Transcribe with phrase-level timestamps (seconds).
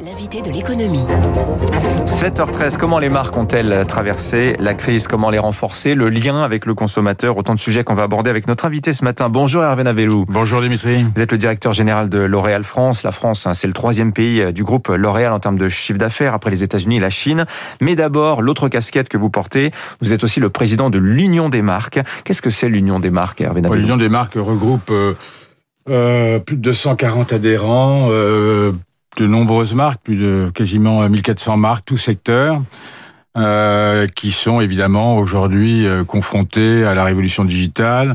[0.00, 1.04] L'invité de l'économie.
[2.06, 5.08] 7h13, comment les marques ont-elles traversé la crise?
[5.08, 5.96] Comment les renforcer?
[5.96, 9.04] Le lien avec le consommateur Autant de sujets qu'on va aborder avec notre invité ce
[9.04, 9.28] matin.
[9.28, 10.24] Bonjour Hervé Navelou.
[10.28, 11.04] Bonjour Dimitri.
[11.16, 13.02] Vous êtes le directeur général de L'Oréal France.
[13.02, 15.98] La France, hein, c'est le troisième pays euh, du groupe L'Oréal en termes de chiffre
[15.98, 17.44] d'affaires après les États-Unis et la Chine.
[17.80, 21.62] Mais d'abord, l'autre casquette que vous portez, vous êtes aussi le président de l'Union des
[21.62, 21.98] marques.
[22.24, 23.80] Qu'est-ce que c'est l'Union des marques, Hervé Navelou?
[23.80, 25.14] L'Union des marques regroupe euh,
[25.90, 28.72] euh, plus de 240 adhérents, euh,
[29.18, 32.62] de nombreuses marques, plus de quasiment 1400 marques, tout secteur,
[33.36, 38.14] euh, qui sont évidemment aujourd'hui euh, confrontés à la révolution digitale,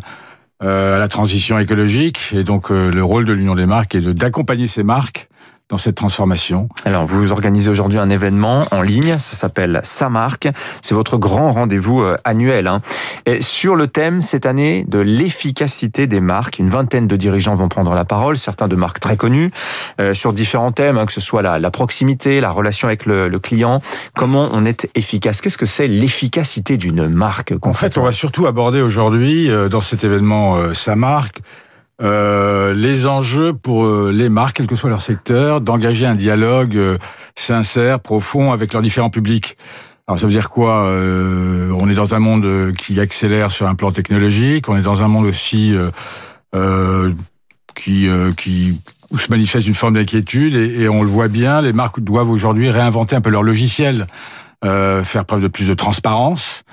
[0.63, 2.31] euh, à la transition écologique.
[2.33, 5.29] Et donc le rôle de l'Union des marques est d'accompagner ces marques
[5.69, 6.69] dans cette transformation.
[6.85, 10.47] Alors, vous organisez aujourd'hui un événement en ligne, ça s'appelle Sa marque.
[10.81, 12.67] C'est votre grand rendez-vous euh, annuel.
[12.67, 12.81] Hein.
[13.25, 17.69] Et sur le thème cette année de l'efficacité des marques, une vingtaine de dirigeants vont
[17.69, 19.51] prendre la parole, certains de marques très connues,
[19.99, 23.27] euh, sur différents thèmes, hein, que ce soit la, la, proximité, la relation avec le,
[23.27, 23.81] le client,
[24.15, 25.41] comment on est efficace?
[25.41, 29.81] Qu'est-ce que c'est l'efficacité d'une marque En fait, on va surtout aborder aujourd'hui, euh, dans
[29.81, 31.41] cet événement euh, Sa marque,
[32.01, 36.75] euh, les enjeux pour euh, les marques, quel que soit leur secteur, d'engager un dialogue
[36.75, 36.97] euh,
[37.35, 39.57] sincère, profond avec leurs différents publics.
[40.07, 43.75] Alors ça veut dire quoi euh, On est dans un monde qui accélère sur un
[43.75, 45.73] plan technologique, on est dans un monde aussi
[47.75, 51.73] qui, qui où se manifeste une forme d'inquiétude et, et, on le voit bien, les
[51.73, 54.07] marques doivent aujourd'hui réinventer un peu leur logiciel,
[54.61, 56.63] faire preuve de plus de transparence.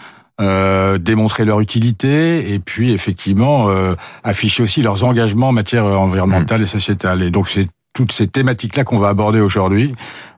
[0.40, 6.60] Euh, démontrer leur utilité et puis effectivement euh, afficher aussi leurs engagements en matière environnementale
[6.60, 6.64] mmh.
[6.64, 7.22] et sociétale.
[7.22, 9.92] Et donc c'est toutes ces thématiques-là qu'on va aborder aujourd'hui,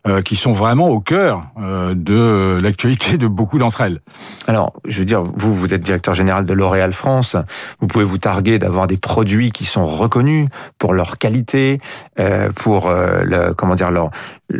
[0.08, 4.00] euh, qui sont vraiment au cœur euh, de l'actualité de beaucoup d'entre elles.
[4.48, 7.36] Alors, je veux dire, vous, vous êtes directeur général de L'Oréal France.
[7.78, 11.78] Vous pouvez vous targuer d'avoir des produits qui sont reconnus pour leur qualité,
[12.18, 14.10] euh, pour le, comment dire leur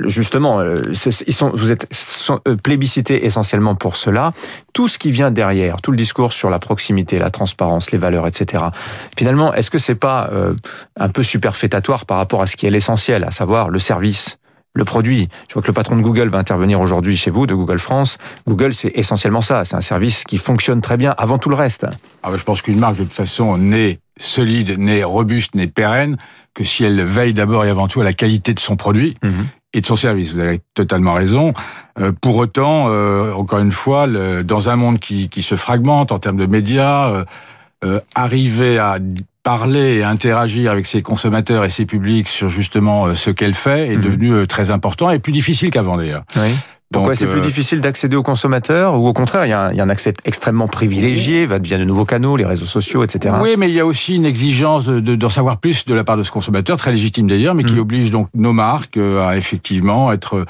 [0.05, 4.31] justement, ils sont, vous êtes sont plébiscité essentiellement pour cela.
[4.73, 8.29] Tout ce qui vient derrière, tout le discours sur la proximité, la transparence, les valeurs,
[8.29, 8.63] etc.
[9.19, 10.31] Finalement, est-ce que c'est pas
[10.99, 14.39] un peu superfétatoire par rapport à ce qui est essentiel, à savoir le service,
[14.75, 15.29] le produit.
[15.49, 18.19] Je vois que le patron de Google va intervenir aujourd'hui chez vous, de Google France.
[18.47, 19.65] Google, c'est essentiellement ça.
[19.65, 21.87] C'est un service qui fonctionne très bien avant tout le reste.
[22.23, 26.17] Ah ben, je pense qu'une marque, de toute façon, n'est solide, n'est robuste, n'est pérenne
[26.55, 29.17] que si elle veille d'abord et avant tout à la qualité de son produit.
[29.23, 29.31] Mmh.
[29.75, 31.55] Et de son service, vous avez totalement raison.
[31.99, 36.13] Euh, pour autant, euh, encore une fois, le, dans un monde qui, qui, se fragmente
[36.13, 37.25] en termes de médias, euh,
[37.85, 38.99] euh arriver à
[39.43, 43.89] parler et interagir avec ses consommateurs et ses publics sur justement euh, ce qu'elle fait
[43.89, 44.01] est mmh.
[44.01, 46.25] devenu euh, très important et plus difficile qu'avant d'ailleurs.
[46.37, 46.55] Oui.
[46.93, 49.73] Pourquoi c'est plus euh, difficile d'accéder aux consommateurs ou au contraire, il y, a un,
[49.73, 53.35] il y a un accès extrêmement privilégié, via de nouveaux canaux, les réseaux sociaux, etc.
[53.41, 56.05] Oui, mais il y a aussi une exigence d'en de, de, savoir plus de la
[56.05, 57.81] part de ce consommateur, très légitime d'ailleurs, mais qui mmh.
[57.81, 60.45] oblige donc nos marques à effectivement être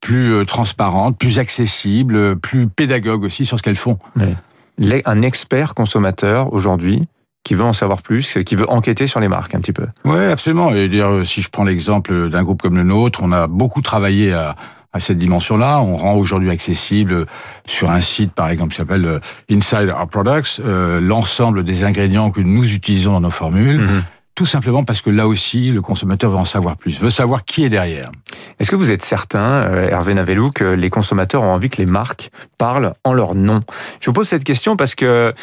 [0.00, 3.98] plus transparentes, plus accessibles, plus pédagogues aussi sur ce qu'elles font.
[4.16, 5.02] Oui.
[5.04, 7.02] Un expert consommateur aujourd'hui,
[7.44, 9.86] qui veut en savoir plus, qui veut enquêter sur les marques un petit peu.
[10.04, 10.72] Oui, absolument.
[10.72, 14.32] Et dire, si je prends l'exemple d'un groupe comme le nôtre, on a beaucoup travaillé
[14.32, 14.56] à,
[14.92, 15.80] à cette dimension-là.
[15.80, 17.26] On rend aujourd'hui accessible
[17.66, 19.18] sur un site, par exemple, qui s'appelle euh,
[19.50, 23.80] Inside Our Products, euh, l'ensemble des ingrédients que nous utilisons dans nos formules.
[23.80, 24.02] Mm-hmm
[24.40, 27.62] tout simplement parce que là aussi, le consommateur veut en savoir plus, veut savoir qui
[27.62, 28.10] est derrière.
[28.58, 31.84] Est-ce que vous êtes certain, euh, Hervé Navelou, que les consommateurs ont envie que les
[31.84, 33.60] marques parlent en leur nom?
[34.00, 35.34] Je vous pose cette question parce que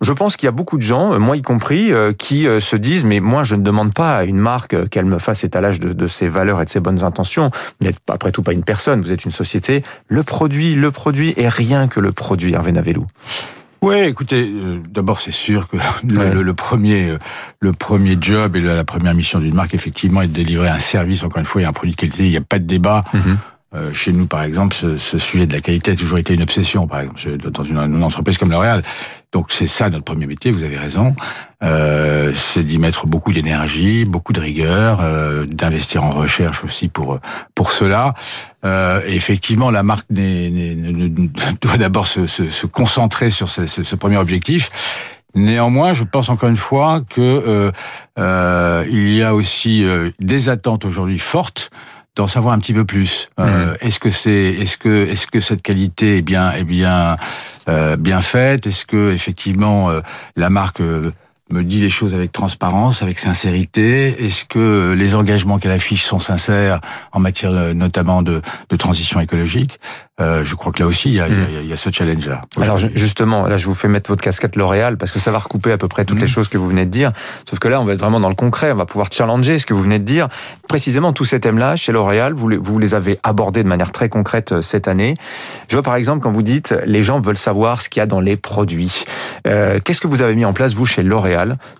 [0.00, 2.76] je pense qu'il y a beaucoup de gens, moi y compris, euh, qui euh, se
[2.76, 6.06] disent mais moi je ne demande pas à une marque qu'elle me fasse étalage de,
[6.06, 7.50] ses valeurs et de ses bonnes intentions.
[7.80, 9.82] Vous n'êtes après tout pas une personne, vous êtes une société.
[10.06, 13.04] Le produit, le produit et rien que le produit, Hervé Navelou.
[13.84, 15.76] Oui, écoutez, euh, d'abord c'est sûr que
[16.08, 16.34] le, ouais.
[16.34, 17.18] le, le, premier, euh,
[17.60, 20.78] le premier job et la, la première mission d'une marque, effectivement, est de délivrer un
[20.78, 21.22] service.
[21.22, 22.64] Encore une fois, il y a un produit de qualité, il n'y a pas de
[22.64, 23.04] débat.
[23.12, 23.36] Mm -hmm.
[23.74, 26.42] Euh, chez nous, par exemple, ce, ce, sujet de la qualité a toujours été une
[26.42, 28.82] obsession, par exemple, dans une, une entreprise comme L'Oréal.
[29.34, 31.16] Donc c'est ça notre premier métier, vous avez raison.
[31.64, 37.18] Euh, c'est d'y mettre beaucoup d'énergie, beaucoup de rigueur, euh, d'investir en recherche aussi pour
[37.56, 38.14] pour cela.
[38.64, 44.70] Euh, effectivement, la marque doit d'abord se, se, se, concentrer sur ce, ce, premier objectif.
[45.34, 47.72] Néanmoins, je pense encore une fois que euh,
[48.20, 49.84] euh, il y a aussi
[50.20, 51.70] des attentes aujourd'hui fortes
[52.16, 53.28] d'en savoir un petit peu plus.
[53.38, 53.42] Mmh.
[53.42, 57.16] Euh, est-ce que c'est, est-ce que, est-ce que cette qualité est bien, est bien,
[57.68, 58.66] euh, bien faite?
[58.66, 60.00] Est-ce que effectivement euh,
[60.36, 61.12] la marque euh,
[61.50, 66.18] me dit les choses avec transparence, avec sincérité Est-ce que les engagements qu'elle affiche sont
[66.18, 66.80] sincères
[67.12, 69.78] en matière notamment de, de transition écologique?
[70.20, 71.76] Euh, je crois que là aussi, il y a, il y a, hmm.
[71.76, 72.42] ce challenge-là.
[72.60, 75.72] Alors justement, là, je vous fais mettre votre casquette L'Oréal parce que ça va recouper
[75.72, 76.28] à peu près toutes les hmm.
[76.28, 77.10] choses que vous venez de dire.
[77.48, 78.70] Sauf que là, on va être vraiment dans le concret.
[78.70, 80.28] On va pouvoir challenger ce que vous venez de dire.
[80.68, 84.52] Précisément, tous ces thèmes-là, chez L'Oréal, vous, vous les avez abordés de manière très concrète
[84.52, 85.14] euh, cette année.
[85.68, 88.06] Je vois par exemple quand vous dites les gens veulent savoir ce qu'il y a
[88.06, 89.04] dans les produits.
[89.48, 91.33] Euh, Qu'est-ce que vous avez mis en place vous chez L'Oréal?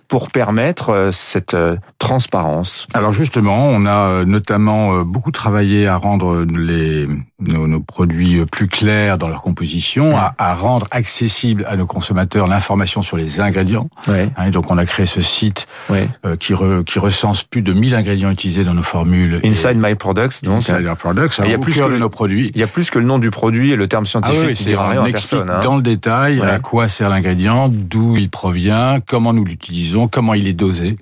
[0.07, 2.87] Pour permettre euh, cette euh, transparence.
[2.93, 7.07] Alors justement, on a notamment beaucoup travaillé à rendre les
[7.39, 11.85] nos, nos produits euh, plus clairs dans leur composition, à, à, rendre accessible à nos
[11.85, 13.89] consommateurs l'information sur les ingrédients.
[14.07, 16.53] Hein, donc on a créé ce site euh, qui,
[16.85, 19.41] qui recense plus de 1000 ingrédients utilisés dans nos formules.
[19.43, 20.57] Inside My Products, donc.
[20.57, 22.51] Inside My Products, il y a plus que nos produits.
[22.55, 24.53] Il y a plus que le nom du produit et le terme scientifique ah oui,
[24.53, 25.49] qui rien à personne.
[25.49, 25.59] Hein.
[25.61, 30.47] Dans le détail à quoi sert l'ingrédient, d'où il provient, comment nous l'utilisons, comment il
[30.47, 30.97] est dosé,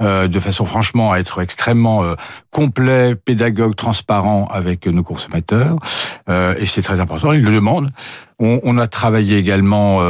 [0.00, 2.14] euh, de façon franchement à être extrêmement euh,
[2.50, 5.69] complet, pédagogue, transparent avec nos consommateurs.
[6.28, 7.90] Euh, et c'est très important, ils le demandent.
[8.38, 10.04] On, a travaillé également euh,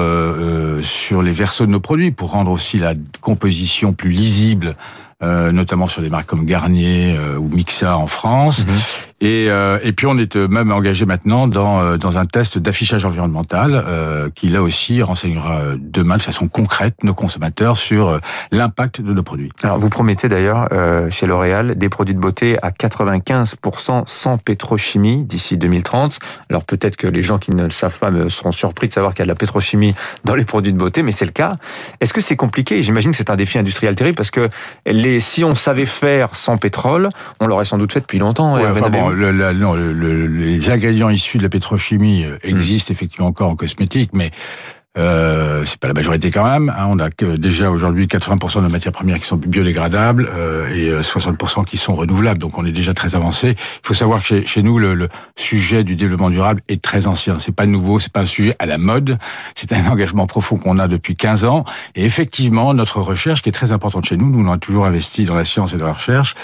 [0.79, 4.77] euh, sur les versos de nos produits pour rendre aussi la composition plus lisible
[5.23, 8.65] notamment sur des marques comme Garnier ou Mixa en France.
[8.65, 8.75] Mhm.
[9.21, 14.31] Et, euh, et puis on est même engagé maintenant dans, dans un test d'affichage environnemental
[14.35, 18.19] qui là aussi renseignera demain de façon concrète nos consommateurs sur
[18.51, 19.51] l'impact de nos produits.
[19.63, 20.69] Alors vous promettez d'ailleurs
[21.11, 26.19] chez L'Oréal des produits de beauté à 95% sans pétrochimie d'ici 2030.
[26.49, 29.15] Alors peut-être que les gens qui ne le savent pas me seront surpris de savoir
[29.15, 29.95] qu'il y a de la pétrochimie
[30.25, 31.57] dans les produits de beauté, mais c'est le cas.
[32.01, 32.83] Est-ce que c'est compliqué?
[32.83, 34.49] J'imagine que c'est un défi industriel terrible parce que
[34.87, 37.09] les si on savait faire sans pétrole,
[37.41, 38.57] on l'aurait sans doute fait depuis longtemps.
[39.12, 44.31] Les ingrédients issus de la pétrochimie euh, existent effectivement encore en cosmétique, mais
[44.99, 46.75] euh, c'est pas la majorité quand même.
[46.77, 46.87] Hein.
[46.89, 51.61] On a que déjà aujourd'hui 80% de matières premières qui sont biodégradables euh, et 60%
[51.61, 52.41] euh, qui sont renouvelables.
[52.41, 53.51] Donc on est déjà très avancé.
[53.51, 57.07] Il faut savoir que chez, chez nous le, le, sujet du développement durable est très
[57.07, 57.39] ancien.
[57.39, 59.17] C'est pas nouveau, c'est pas un sujet à la mode.
[59.55, 61.65] C'est un engagement profond qu'on a depuis 15 ans.
[61.95, 65.25] Et effectivement, notre recherche qui est très importante chez nous, nous on a toujours investi
[65.25, 66.35] dans la science et dans la recherche.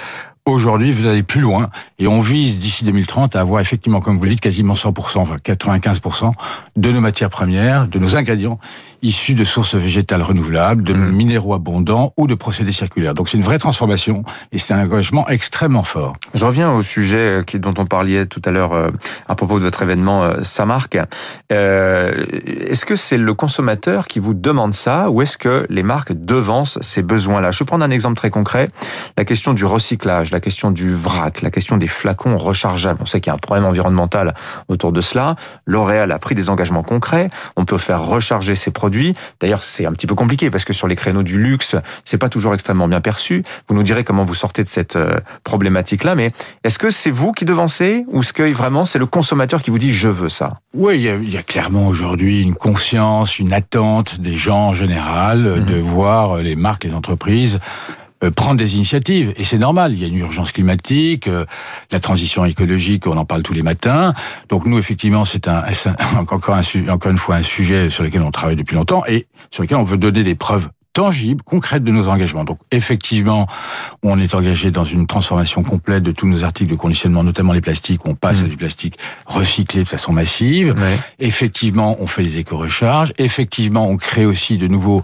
[0.47, 4.23] Aujourd'hui, vous allez plus loin et on vise d'ici 2030 à avoir effectivement, comme vous
[4.23, 6.31] le dites, quasiment 100%, enfin 95%
[6.77, 8.61] de nos matières premières, de nos ingrédients
[9.03, 11.13] issus de sources végétales renouvelables, de mmh.
[11.13, 13.15] minéraux abondants ou de procédés circulaires.
[13.15, 16.15] Donc c'est une vraie transformation et c'est un engagement extrêmement fort.
[16.35, 18.91] Je reviens au sujet euh, dont on parlait tout à l'heure euh,
[19.29, 20.97] à propos de votre événement euh, Samark.
[21.51, 26.79] est-ce que c'est le consommateur qui vous demande ça ou est-ce que les marques devancent
[26.81, 27.51] ces besoins-là?
[27.51, 28.69] Je vais prendre un exemple très concret,
[29.17, 32.99] la question du recyclage, la question du vrac, la question des flacons rechargeables.
[33.01, 34.35] On sait qu'il y a un problème environnemental
[34.69, 35.35] autour de cela.
[35.65, 37.31] L'Oréal a pris des engagements concrets.
[37.57, 40.89] On peut faire recharger ses produits D'ailleurs, c'est un petit peu compliqué parce que sur
[40.89, 43.45] les créneaux du luxe, c'est pas toujours extrêmement bien perçu.
[43.69, 46.33] Vous nous direz comment vous sortez de cette euh, problématique-là, mais
[46.65, 49.79] est-ce que c'est vous qui devancez ou est-ce que vraiment c'est le consommateur qui vous
[49.79, 54.37] dit je veux ça Oui, il y, a, clairement aujourd'hui une conscience, une attente des
[54.37, 55.65] gens en général mhm.
[55.65, 57.59] de voir les marques, les entreprises
[57.91, 59.33] euh, prendre des initiatives.
[59.37, 61.45] Et c'est normal, il y a une urgence climatique, euh,
[61.91, 64.15] la transition écologique, on en parle tous les matins.
[64.49, 65.65] Donc nous, effectivement, c'est un,
[66.19, 69.63] encore, un, encore une fois un sujet sur lequel on travaille depuis longtemps et sur
[69.63, 72.45] lequel on veut donner des preuves tangibles, concrètes de nos engagements.
[72.45, 73.47] Donc effectivement,
[74.03, 77.61] on est engagé dans une transformation complète de tous nos articles de conditionnement, notamment les
[77.61, 78.01] plastiques.
[78.07, 78.49] On passe à mmh.
[78.49, 80.75] du plastique recyclé de façon massive.
[81.19, 83.13] Effectivement, on fait des éco-recharges.
[83.19, 85.03] Effectivement, on crée aussi de nouveaux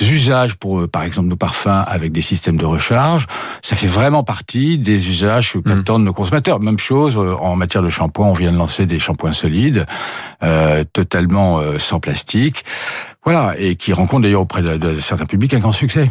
[0.00, 3.26] usages pour, euh, par exemple, nos parfums avec des systèmes de recharge.
[3.62, 5.82] Ça fait vraiment partie des usages que mmh.
[5.84, 6.58] de nos consommateurs.
[6.58, 8.26] Même chose euh, en matière de shampoing.
[8.26, 9.86] On vient de lancer des shampoings solides,
[10.42, 12.64] euh, totalement euh, sans plastique.
[13.24, 16.10] Voilà, et qui rencontre d'ailleurs auprès de, certains publics un grand succès.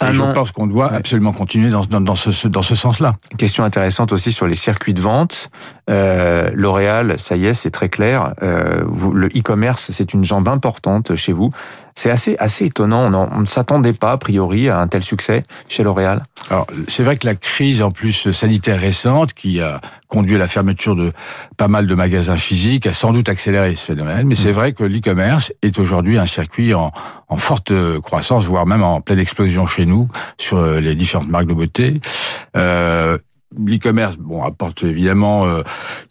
[0.00, 3.14] Et je pense qu'on doit absolument continuer dans, dans, dans ce, dans ce sens-là.
[3.36, 5.50] Question intéressante aussi sur les circuits de vente.
[5.90, 8.34] Euh, L'Oréal, ça y est, c'est très clair.
[8.42, 11.50] Euh, le e-commerce, c'est une jambe importante chez vous.
[11.94, 13.12] C'est assez, assez étonnant.
[13.12, 16.22] On, ne s'attendait pas, a priori, à un tel succès chez L'Oréal.
[16.48, 20.46] Alors, c'est vrai que la crise, en plus, sanitaire récente, qui a conduit à la
[20.46, 21.12] fermeture de
[21.56, 24.28] pas mal de magasins physiques, a sans doute accéléré ce phénomène.
[24.28, 24.54] Mais c'est mm.
[24.54, 26.92] vrai que l'e-commerce est aujourd'hui un circuit en,
[27.28, 31.46] en forte croissance, voire même en pleine explosion chez nous, sur euh, les différentes marques
[31.46, 32.00] de beauté.
[32.56, 33.18] Euh,
[33.56, 35.60] L'e-commerce, bon, apporte évidemment euh,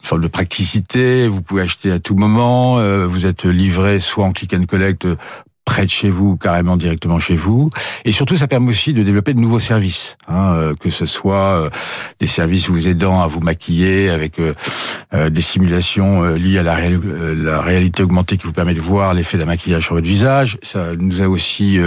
[0.00, 1.28] une forme de praticité.
[1.28, 2.78] Vous pouvez acheter à tout moment.
[2.78, 5.06] Euh, vous êtes livré soit en click and collect
[5.68, 7.68] près de chez vous, carrément directement chez vous.
[8.06, 11.66] Et surtout, ça permet aussi de développer de nouveaux services, hein, euh, que ce soit
[11.66, 11.70] euh,
[12.20, 14.54] des services vous aidant à vous maquiller avec euh,
[15.28, 19.84] des simulations liées à la, réalité augmentée qui vous permet de voir l'effet d'un maquillage
[19.84, 20.56] sur votre visage.
[20.62, 21.78] Ça nous a aussi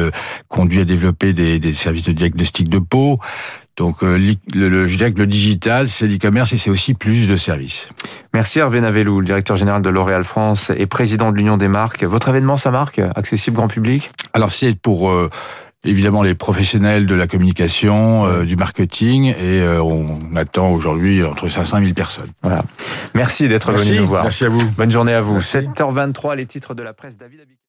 [0.48, 3.20] conduit à développer des, des services de diagnostic de peau.
[3.78, 4.20] Donc, euh,
[4.54, 7.90] le, je dirais que le digital, c'est l'e-commerce et c'est aussi plus de services.
[8.34, 12.04] Merci Hervé Navelou, le directeur général de L'Oréal France et président de l'Union des marques.
[12.04, 14.12] Votre événement, sa marque, accessible grand public?
[14.34, 15.12] Alors, c'est pour...
[15.12, 15.30] Euh,
[15.84, 21.78] évidemment les professionnels de la communication, euh, du marketing, et on attend aujourd'hui entre 500
[21.78, 22.30] et 1000 personnes.
[22.44, 22.64] Voilà.
[23.16, 24.24] Merci d'être venu nous voir.
[24.24, 24.62] Merci à vous.
[24.78, 25.40] Bonne journée à vous.
[25.40, 27.40] 7h23, les titres de la presse David